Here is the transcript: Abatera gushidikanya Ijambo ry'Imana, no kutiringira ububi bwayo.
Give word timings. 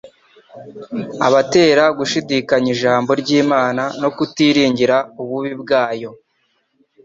Abatera 1.27 1.83
gushidikanya 1.97 2.69
Ijambo 2.75 3.11
ry'Imana, 3.21 3.83
no 4.01 4.09
kutiringira 4.15 4.97
ububi 5.21 5.53
bwayo. 5.61 6.11